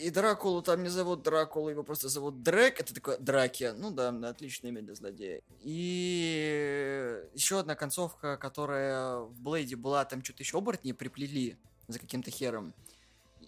[0.00, 2.80] И Дракулу там не зовут Дракула, его просто зовут Дрек.
[2.80, 3.72] Это такое Драки.
[3.76, 5.40] Ну да, отличное имя для злодея.
[5.62, 12.32] И еще одна концовка, которая в Блейде была, там что-то еще оборотни приплели за каким-то
[12.32, 12.74] хером.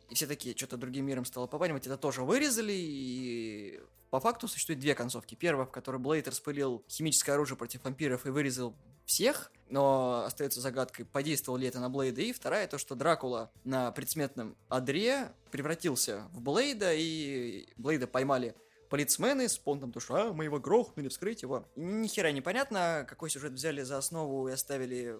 [0.08, 4.80] И все такие, что-то другим миром стало попаривать, это тоже вырезали, и по факту существует
[4.80, 5.34] две концовки.
[5.34, 8.74] Первая, в которой Блейд распылил химическое оружие против вампиров и вырезал
[9.06, 9.52] всех.
[9.70, 12.20] Но остается загадкой, подействовал ли это на Блейда.
[12.20, 18.54] И вторая, то, что Дракула на предсмертном одре превратился в Блейда, и Блейда поймали
[18.88, 21.68] полицмены с понтом, то, что а, мы его грохнули, вскрыть его.
[21.76, 25.16] Ни хера непонятно, какой сюжет взяли за основу и оставили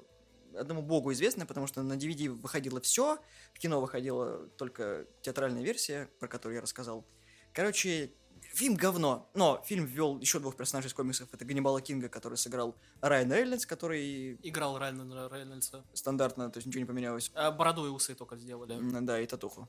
[0.56, 3.18] одному богу известно, потому что на DVD выходило все,
[3.54, 7.06] в кино выходила только театральная версия, про которую я рассказал.
[7.52, 8.12] Короче,
[8.52, 11.28] фильм говно, но фильм ввел еще двух персонажей из комиксов.
[11.32, 15.84] Это Ганнибала Кинга, который сыграл Райан Рейнольдс, который Играл Райана Рейнольдса.
[15.92, 17.30] стандартно, то есть ничего не поменялось.
[17.34, 18.78] А бороду и усы только сделали.
[19.00, 19.68] Да, и татуху.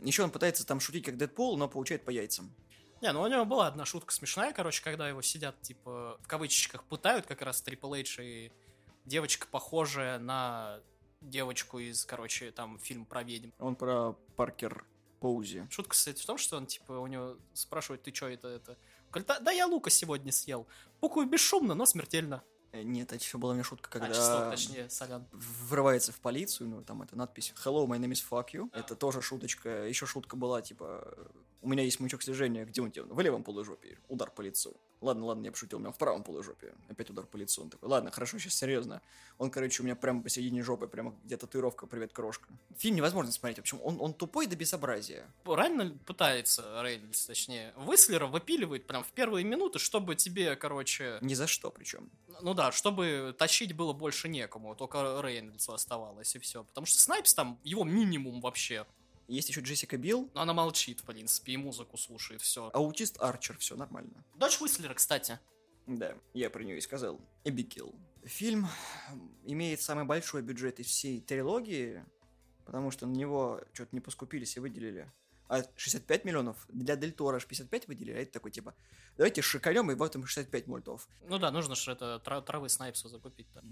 [0.00, 2.54] Еще он пытается там шутить как Дэдпул, но получает по яйцам.
[3.00, 6.82] Не, ну у него была одна шутка смешная, короче, когда его сидят, типа, в кавычечках
[6.84, 8.52] пытают, как раз Трипл Эйдж и
[9.04, 10.80] девочка, похожая на
[11.20, 13.50] девочку из, короче, там, фильм про ведьм.
[13.58, 14.84] Он про Паркер
[15.20, 15.66] Поузи.
[15.70, 18.76] Шутка состоит в том, что он, типа, у него спрашивает, ты чё это, это?
[19.10, 20.66] Говорит, да, да я лука сегодня съел.
[21.00, 22.42] Пукаю бесшумно, но смертельно.
[22.72, 25.26] Э, Нет, это еще была у меня шутка, А, когда часов, точнее, сорян.
[25.32, 28.68] врывается в полицию, ну, там эта надпись «Hello, my name is fuck you».
[28.74, 29.86] Это тоже шуточка.
[29.86, 31.16] Еще шутка была, типа,
[31.62, 33.04] у меня есть маячок слежения, где он тебе?
[33.04, 33.98] В левом полужопе.
[34.08, 34.76] Удар по лицу.
[35.00, 36.74] Ладно, ладно, я пошутил, у меня в правом полужопе.
[36.88, 37.62] Опять удар по лицу.
[37.62, 39.00] Он такой, ладно, хорошо, сейчас серьезно.
[39.38, 42.48] Он, короче, у меня прямо посередине жопы, прямо где татуировка «Привет, крошка».
[42.76, 45.24] Фильм невозможно смотреть, в общем, он, он тупой до безобразия.
[45.44, 51.46] Реально пытается Рейнольдс, точнее, Выслера выпиливает прям в первые минуты, чтобы тебе, короче, Ни за
[51.46, 52.10] что причем.
[52.42, 56.64] ну да, чтобы тащить было больше некому, только Рейнольдсу оставалось, и все.
[56.64, 58.84] Потому что Снайпс там, его минимум вообще.
[59.28, 62.70] Есть еще Джессика Билл, Но она молчит, в принципе, и музыку слушает, все.
[62.72, 64.24] аутист Арчер, все нормально.
[64.36, 65.38] Дочь Выслера, кстати.
[65.86, 67.20] Да, я про нее и сказал.
[67.44, 67.94] Эбигейл.
[68.24, 68.66] Фильм
[69.44, 72.04] имеет самый большой бюджет из всей трилогии,
[72.64, 75.10] потому что на него что-то не поскупились и выделили.
[75.48, 78.74] А 65 миллионов для Дель Торо аж 55 выделили, а это такой типа,
[79.16, 81.08] давайте шикарем и в этом 65 мультов.
[81.26, 83.62] Ну да, нужно же это тра- травы Снайпса закупить-то.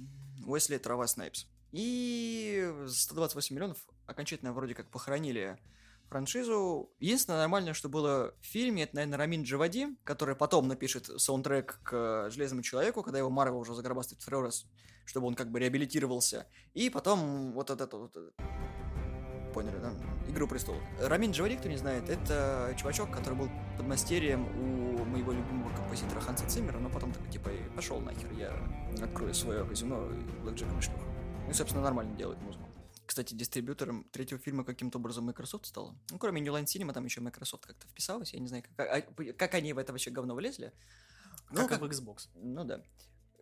[0.46, 1.46] Уэсли Трава Снайпс.
[1.72, 5.58] И 128 миллионов окончательно вроде как похоронили
[6.08, 6.90] франшизу.
[6.98, 12.30] Единственное нормальное, что было в фильме, это, наверное, Рамин Джавади, который потом напишет саундтрек к
[12.30, 14.64] Железному Человеку, когда его Марвел уже загробастает второй раз,
[15.04, 16.46] чтобы он как бы реабилитировался.
[16.74, 18.16] И потом вот этот вот...
[18.16, 18.34] этот-
[19.57, 19.90] Поняли, да?
[20.29, 20.83] Игру престолов.
[21.01, 26.47] Рамин Джавади, кто не знает, это чувачок, который был подмастерьем у моего любимого композитора Ханса
[26.47, 28.53] Циммера, но потом такой, типа, «Эй, пошел нахер, я
[29.03, 31.01] открою свое казино и блэкджеком и шлюх.
[31.47, 32.69] Ну и, собственно, нормально делает музыку.
[33.07, 35.97] Кстати, дистрибьютором третьего фильма каким-то образом Microsoft стала.
[36.11, 38.35] Ну, кроме New Line Cinema, там еще Microsoft как-то вписалась.
[38.35, 40.75] Я не знаю, как, а- как они в это вообще говно влезли.
[41.51, 42.29] Ну, Как и в Xbox.
[42.35, 42.83] ну да.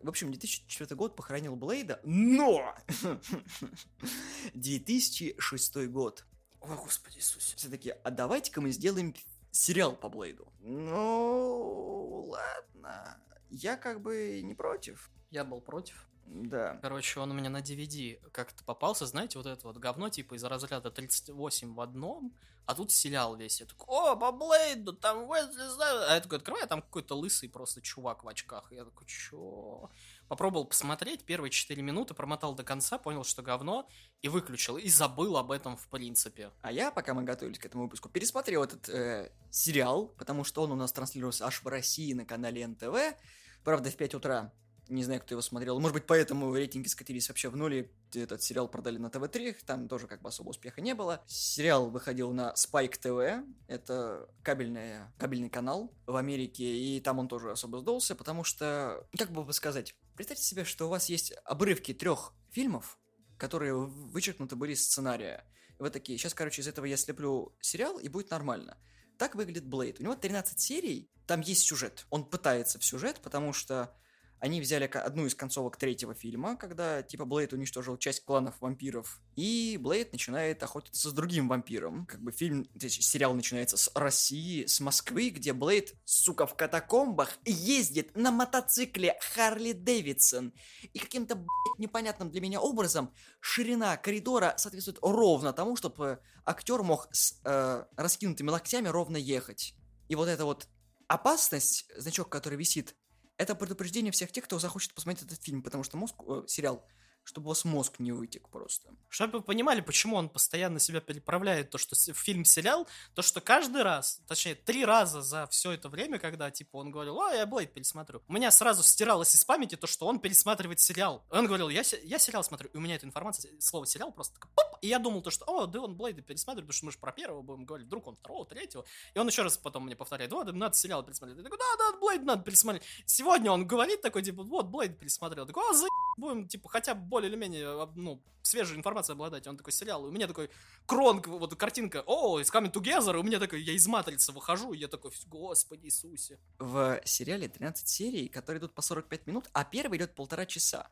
[0.01, 2.75] В общем, 2004 год похоронил Блейда, но
[4.53, 6.25] 2006 год.
[6.61, 7.55] О, Господи Иисусе.
[7.55, 9.13] Все таки а давайте-ка мы сделаем
[9.51, 10.51] сериал по Блейду.
[10.59, 13.17] Ну, ладно.
[13.49, 15.11] Я как бы не против.
[15.31, 16.07] Я был против.
[16.25, 16.79] Да.
[16.81, 20.43] Короче, он у меня на DVD как-то попался, знаете, вот это вот говно, типа из
[20.43, 22.35] разряда 38 в одном,
[22.65, 23.59] а тут сериал весь.
[23.59, 26.09] Я такой, о, по Блейду, там Снайпс».
[26.09, 28.71] А я такой открываю, а там какой-то лысый просто чувак в очках.
[28.71, 29.89] Я такой, чё?
[30.27, 33.87] Попробовал посмотреть первые 4 минуты, промотал до конца, понял, что говно,
[34.23, 36.51] и выключил, и забыл об этом в принципе.
[36.63, 40.71] А я, пока мы готовились к этому выпуску, пересмотрел этот э, сериал, потому что он
[40.71, 43.15] у нас транслировался аж в России на канале НТВ.
[43.63, 44.51] Правда, в 5 утра.
[44.87, 45.79] Не знаю, кто его смотрел.
[45.79, 47.91] Может быть, поэтому рейтинги скатились вообще в нули.
[48.13, 51.23] Этот сериал продали на ТВ-3, там тоже как бы особо успеха не было.
[51.27, 57.51] Сериал выходил на Spike TV, это кабельная, кабельный канал в Америке, и там он тоже
[57.51, 62.33] особо сдулся, потому что, как бы сказать, представьте себе, что у вас есть обрывки трех
[62.51, 62.97] фильмов,
[63.37, 65.45] которые вычеркнуты были из сценария.
[65.79, 68.77] И вы такие, сейчас, короче, из этого я слеплю сериал, и будет нормально.
[69.17, 69.99] Так выглядит Блейд.
[69.99, 72.05] У него 13 серий, там есть сюжет.
[72.09, 73.95] Он пытается в сюжет, потому что
[74.39, 79.77] они взяли одну из концовок третьего фильма, когда, типа, Блейд уничтожил часть кланов вампиров, и
[79.79, 82.05] Блейд начинает охотиться с другим вампиром.
[82.05, 88.15] Как бы фильм, сериал начинается с России, с Москвы, где Блейд, сука, в катакомбах ездит
[88.15, 90.53] на мотоцикле Харли Дэвидсон.
[90.93, 91.43] И каким-то,
[91.77, 98.49] непонятным для меня образом ширина коридора соответствует ровно тому, чтобы актер мог с э, раскинутыми
[98.49, 99.75] локтями ровно ехать.
[100.07, 100.67] И вот эта вот
[101.07, 102.95] опасность, значок, который висит,
[103.37, 106.85] это предупреждение всех тех, кто захочет посмотреть этот фильм, потому что мозг, э, сериал
[107.25, 108.89] чтобы у вас мозг не вытек просто.
[109.09, 114.21] Чтобы вы понимали, почему он постоянно себя переправляет, то, что фильм-сериал, то, что каждый раз,
[114.27, 118.21] точнее, три раза за все это время, когда, типа, он говорил, а, я Блейд пересмотрю,
[118.27, 121.25] у меня сразу стиралось из памяти то, что он пересматривает сериал.
[121.31, 124.47] Он говорил, я, я сериал смотрю, и у меня эта информация, слово сериал просто так,
[124.53, 126.99] поп, и я думал то, что, о, да он Блейда пересматривает, потому что мы же
[126.99, 128.85] про первого будем говорить, вдруг он второго, третьего,
[129.15, 131.37] и он еще раз потом мне повторяет, вот, надо сериал пересмотреть.
[131.39, 132.83] Я такой, да, да, Блейд надо пересмотреть.
[133.05, 135.43] Сегодня он говорит такой, типа, вот, Блейд пересмотрел.
[135.43, 139.47] Я такой, а, за будем, типа, хотя бы более или менее, ну, свежей информацией обладать.
[139.47, 140.49] Он такой сериал, и у меня такой
[140.85, 144.73] кронг, вот картинка, о, из Coming Together, и у меня такой, я из Матрицы выхожу,
[144.73, 146.39] и я такой, господи Иисусе.
[146.59, 150.83] В сериале 13 серий, которые идут по 45 минут, а первый идет полтора часа.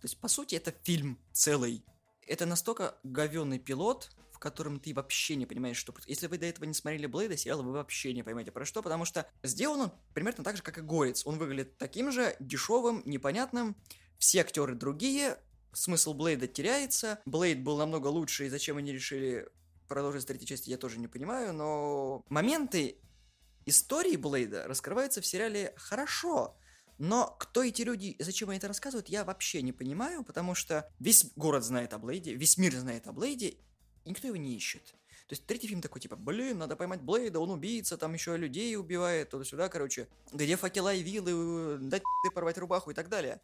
[0.00, 1.84] То есть, по сути, это фильм целый.
[2.26, 5.94] Это настолько говенный пилот, в котором ты вообще не понимаешь, что...
[6.06, 9.06] Если вы до этого не смотрели Блейда, сериал, вы вообще не поймете про что, потому
[9.06, 11.24] что сделан он примерно так же, как и Горец.
[11.24, 13.76] Он выглядит таким же, дешевым, непонятным,
[14.18, 15.38] все актеры другие,
[15.72, 17.20] смысл Блейда теряется.
[17.26, 19.48] Блейд был намного лучше, и зачем они решили
[19.88, 22.98] продолжить с третьей части, я тоже не понимаю, но моменты
[23.66, 26.56] истории Блейда раскрываются в сериале хорошо.
[26.98, 31.26] Но кто эти люди зачем они это рассказывают, я вообще не понимаю, потому что весь
[31.36, 33.48] город знает о Блейде, весь мир знает о Блейде,
[34.04, 34.94] и никто его не ищет.
[35.26, 38.76] То есть третий фильм такой, типа, блин, надо поймать Блейда, он убийца, там еще людей
[38.76, 40.08] убивает, туда-сюда, короче.
[40.32, 42.02] Где факела и вилы, дать
[42.32, 43.40] порвать рубаху и так далее.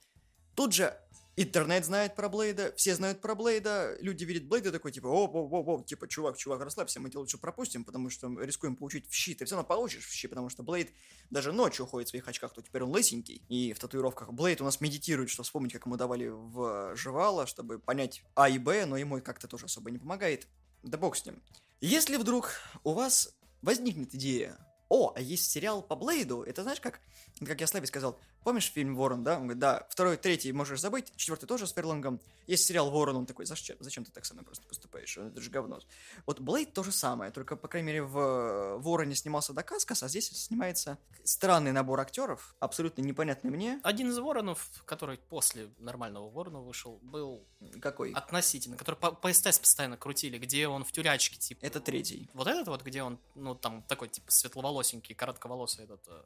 [0.55, 0.99] Тут же
[1.37, 5.49] интернет знает про Блейда, все знают про Блейда, люди видят Блейда такой, типа, о, о,
[5.49, 9.15] о, о, типа, чувак, чувак, расслабься, мы тебя лучше пропустим, потому что рискуем получить в
[9.15, 9.35] щи.
[9.35, 10.91] Ты все равно получишь в щи, потому что Блейд
[11.31, 14.33] даже ночью ходит в своих очках, то теперь он лысенький, и в татуировках.
[14.33, 18.59] Блейд у нас медитирует, что вспомнить, как ему давали в жевало, чтобы понять А и
[18.59, 20.47] Б, но ему как-то тоже особо не помогает.
[20.83, 21.43] Да бог с ним.
[21.81, 22.51] Если вдруг
[22.85, 27.01] у вас возникнет идея, о, а есть сериал по Блейду, это знаешь как,
[27.45, 29.37] как я Славе сказал, Помнишь фильм «Ворон», да?
[29.37, 32.21] Он говорит, да, второй, третий можешь забыть, четвертый тоже с Ферлангом.
[32.47, 35.17] Есть сериал «Ворон», он такой, зачем, зачем ты так со мной просто поступаешь?
[35.17, 35.79] Это же говно.
[36.27, 40.31] Вот Блейд то же самое, только, по крайней мере, в «Вороне» снимался Дакаскас, а здесь
[40.31, 43.81] снимается странный набор актеров, абсолютно непонятный мне.
[43.85, 47.47] Один из «Воронов», который после нормального «Ворона» вышел, был...
[47.81, 48.13] Какой?
[48.13, 51.65] Относительно, который по, по СТС постоянно крутили, где он в тюрячке, типа...
[51.65, 52.29] Это третий.
[52.35, 56.23] Вот этот вот, где он, ну, там, такой, типа, светловолосенький, коротковолосый этот э,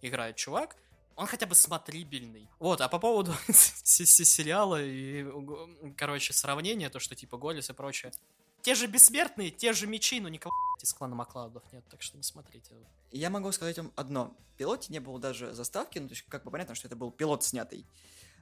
[0.00, 0.76] играет чувак,
[1.18, 2.48] он хотя бы смотрибельный.
[2.60, 5.26] Вот, а по поводу сериала и,
[5.96, 8.12] короче, сравнения, то, что типа Голис и прочее.
[8.62, 12.22] Те же бессмертные, те же мечи, но никого из клана Маклаудов нет, так что не
[12.22, 12.76] смотрите.
[13.10, 14.36] Я могу сказать вам одно.
[14.54, 17.10] В пилоте не было даже заставки, ну, то есть как бы понятно, что это был
[17.10, 17.84] пилот снятый.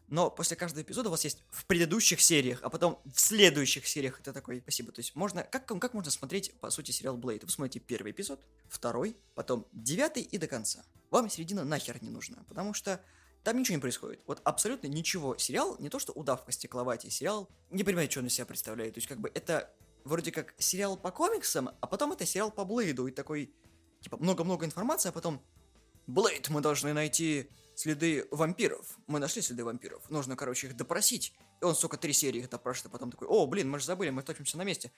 [0.09, 4.21] Но после каждого эпизода у вас есть в предыдущих сериях, а потом в следующих сериях
[4.21, 4.93] это такой, спасибо.
[4.93, 7.43] То есть можно, как, как можно смотреть, по сути, сериал Блейд?
[7.43, 10.85] Вы смотрите первый эпизод, второй, потом девятый и до конца.
[11.11, 13.01] Вам середина нахер не нужна, потому что
[13.43, 14.21] там ничего не происходит.
[14.27, 15.37] Вот абсолютно ничего.
[15.39, 18.95] Сериал не то, что удавка стекловатей, сериал не понимает, что он из себя представляет.
[18.95, 19.73] То есть как бы это
[20.05, 23.07] вроде как сериал по комиксам, а потом это сериал по Блейду.
[23.09, 23.53] И такой,
[24.01, 25.43] типа, много-много информации, а потом
[26.07, 28.99] Блейд, мы должны найти следы вампиров.
[29.07, 30.11] Мы нашли следы вампиров.
[30.11, 31.35] Нужно, короче, их допросить.
[31.61, 34.11] И он, сука, три серии их допрашивает, а потом такой, о, блин, мы же забыли,
[34.11, 34.91] мы топимся на месте.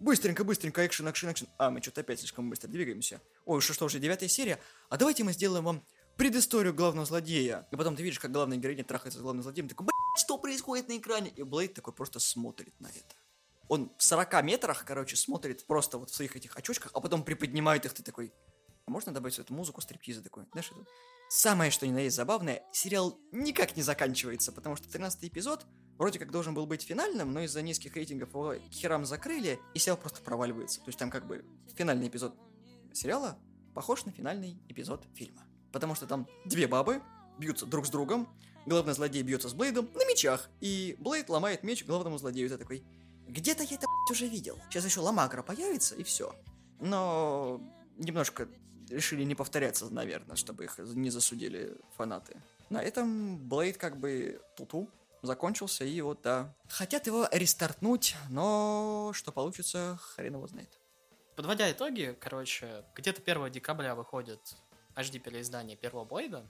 [0.00, 1.48] Быстренько, быстренько, экшен, экшен, экшен.
[1.56, 3.22] А, мы что-то опять слишком быстро двигаемся.
[3.46, 4.58] Ой, что, что, уже девятая серия?
[4.90, 5.84] А давайте мы сделаем вам
[6.16, 7.68] предысторию главного злодея.
[7.70, 9.68] И потом ты видишь, как главная героиня трахается с главным злодеем.
[9.68, 11.30] Такой, блядь, что происходит на экране?
[11.30, 13.14] И Блейд такой просто смотрит на это.
[13.68, 17.86] Он в 40 метрах, короче, смотрит просто вот в своих этих очочках, а потом приподнимает
[17.86, 18.32] их, ты такой...
[18.86, 20.44] А можно добавить эту музыку стриптиза такой?
[20.52, 20.84] Знаешь, это...
[21.36, 25.66] Самое, что ни на есть забавное, сериал никак не заканчивается, потому что 13 эпизод
[25.98, 29.96] вроде как должен был быть финальным, но из-за низких рейтингов его херам закрыли, и сериал
[29.96, 30.78] просто проваливается.
[30.78, 31.44] То есть там как бы
[31.74, 32.36] финальный эпизод
[32.92, 33.36] сериала
[33.74, 35.42] похож на финальный эпизод фильма.
[35.72, 37.02] Потому что там две бабы
[37.36, 38.28] бьются друг с другом,
[38.64, 42.46] главный злодей бьется с Блейдом на мечах, и Блейд ломает меч главному злодею.
[42.46, 42.84] Это такой,
[43.26, 44.56] где-то я это уже видел.
[44.70, 46.32] Сейчас еще Ламагра появится, и все.
[46.78, 47.60] Но
[47.96, 48.48] немножко
[48.90, 52.36] решили не повторяться, наверное, чтобы их не засудили фанаты.
[52.70, 54.88] На этом Блейд как бы туту
[55.22, 56.54] закончился, и вот, да.
[56.68, 60.78] Хотят его рестартнуть, но что получится, хрен его знает.
[61.36, 64.40] Подводя итоги, короче, где-то 1 декабря выходит
[64.94, 66.46] HD переиздание первого Блейда.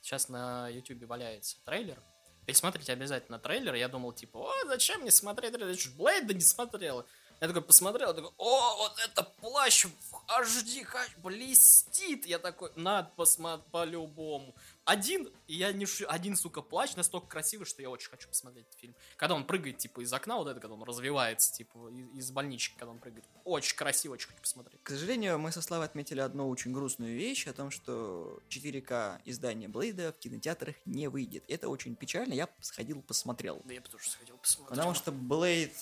[0.00, 2.00] Сейчас на YouTube валяется трейлер.
[2.46, 3.74] Пересмотрите обязательно трейлер.
[3.74, 5.70] Я думал, типа, о, зачем мне смотреть трейлер?
[5.70, 7.06] Я чуть Блейда не смотрел.
[7.40, 9.90] Я такой посмотрел, такой, о, вот это плащ в
[10.26, 10.84] HD,
[11.22, 12.26] блестит.
[12.26, 14.54] Я такой, надо посмотреть по-любому.
[14.84, 18.80] Один, я не шу, один, сука, плащ настолько красивый, что я очень хочу посмотреть этот
[18.80, 18.94] фильм.
[19.16, 22.90] Когда он прыгает, типа, из окна, вот это, когда он развивается, типа, из, больнички, когда
[22.90, 23.24] он прыгает.
[23.44, 24.80] Очень красиво, очень хочу посмотреть.
[24.82, 29.68] К сожалению, мы со Славой отметили одну очень грустную вещь о том, что 4К издание
[29.68, 31.44] Блейда в кинотеатрах не выйдет.
[31.46, 33.62] Это очень печально, я сходил, посмотрел.
[33.64, 34.70] Да я бы тоже сходил посмотреть.
[34.70, 35.72] Потому что Блейд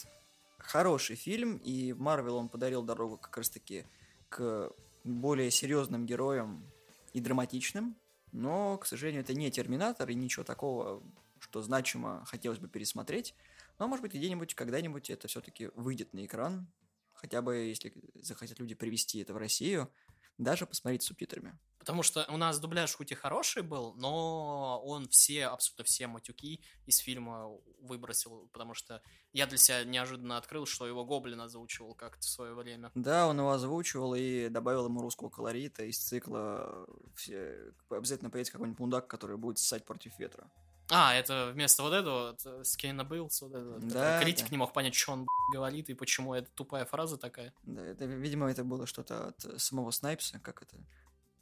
[0.67, 3.87] хороший фильм, и Марвел он подарил дорогу как раз-таки
[4.29, 4.73] к
[5.05, 6.65] более серьезным героям
[7.13, 7.97] и драматичным,
[8.33, 11.03] но, к сожалению, это не Терминатор и ничего такого,
[11.39, 13.35] что значимо хотелось бы пересмотреть.
[13.79, 16.67] Но, может быть, где-нибудь, когда-нибудь это все-таки выйдет на экран,
[17.13, 19.91] хотя бы, если захотят люди привести это в Россию,
[20.39, 21.59] даже посмотреть с субтитрами.
[21.79, 26.61] Потому что у нас дубляж хоть и хороший был, но он все, абсолютно все матюки
[26.85, 29.01] из фильма выбросил, потому что
[29.33, 32.91] я для себя неожиданно открыл, что его Гоблин озвучивал как-то в свое время.
[32.97, 37.73] Да, он его озвучивал и добавил ему русского колорита из цикла все...
[37.89, 40.51] обязательно появится какой-нибудь мудак, который будет ссать против ветра.
[40.91, 44.51] А, это вместо вот этого, вот, skate uphill, вот этого, Да, критик да.
[44.53, 47.53] не мог понять, что он говорит и почему это тупая фраза такая.
[47.65, 50.77] Да, это, видимо, это было что-то от э, самого Снайпса, как это...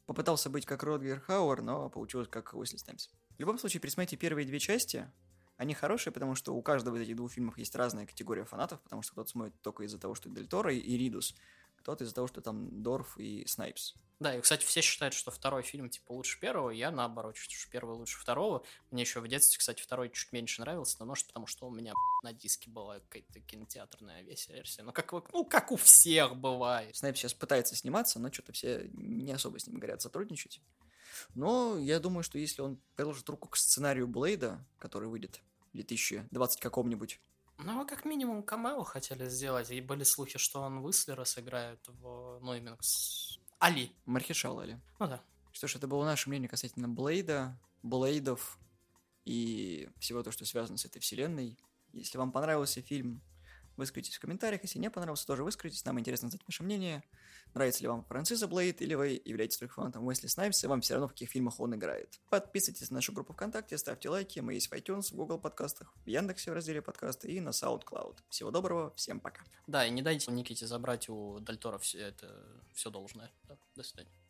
[0.06, 3.08] Попытался быть как Родгер Хауэр, но получилось как Уэсли Снайпс.
[3.36, 5.10] В любом случае, пересмотрите первые две части.
[5.56, 9.02] Они хорошие, потому что у каждого из этих двух фильмов есть разная категория фанатов, потому
[9.02, 11.34] что кто-то смотрит только из-за того, что Дель Торо и Ридус,
[11.84, 13.94] кто-то из-за того, что там Дорф и Снайпс.
[14.18, 17.70] Да, и, кстати, все считают, что второй фильм, типа, лучше первого, я наоборот, считаю, что
[17.70, 18.64] первый лучше второго.
[18.90, 21.92] Мне еще в детстве, кстати, второй чуть меньше нравился, но может потому, что у меня
[22.22, 24.82] на диске была какая-то кинотеатрная версия.
[24.82, 26.96] Ну, как, ну, как у всех бывает.
[26.96, 30.62] Снайпс сейчас пытается сниматься, но что-то все не особо с ним горят сотрудничать.
[31.34, 36.60] Но я думаю, что если он приложит руку к сценарию Блейда, который выйдет в 2020
[36.60, 37.20] каком-нибудь,
[37.64, 42.38] Ну, вы как минимум камео хотели сделать, и были слухи, что он Выслера сыграет в,
[42.42, 43.90] ну, именно с Али.
[44.04, 44.78] Мархешал или...
[44.98, 45.22] Ну да.
[45.50, 48.58] Что ж, это было наше мнение касательно Блейда, Блейдов
[49.24, 51.58] и всего то, что связано с этой вселенной.
[51.92, 53.22] Если вам понравился фильм,
[53.76, 54.62] выскажитесь в комментариях.
[54.62, 55.84] Если не понравился, тоже выскажитесь.
[55.84, 57.02] Нам интересно знать ваше мнение.
[57.54, 60.94] Нравится ли вам Франциса Блейд, или вы являетесь только фанатом Уэсли Снайпса, и вам все
[60.94, 62.18] равно в каких фильмах он играет.
[62.30, 64.40] Подписывайтесь на нашу группу ВКонтакте, ставьте лайки.
[64.40, 68.18] Мы есть в iTunes, в Google подкастах, в Яндексе в разделе подкасты и на SoundCloud.
[68.28, 69.44] Всего доброго, всем пока.
[69.66, 73.30] Да, и не дайте Никите забрать у Дальтора все это все должное.
[73.48, 74.23] Да, до свидания.